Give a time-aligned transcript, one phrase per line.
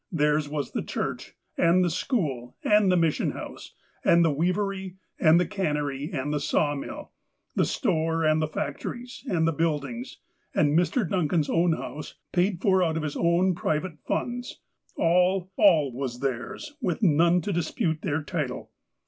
[0.11, 5.39] Theirs was the church, and the school, and the mission house, and the weavery, and
[5.39, 7.11] the cannery, and the sawmill,
[7.55, 10.17] the store, and the factories, and the buildings,
[10.55, 11.07] and Mr.
[11.07, 14.59] Dun can's own house, paid for out of his own ''private" funds.
[14.95, 18.71] All— all was theirs, with none to dispute their title.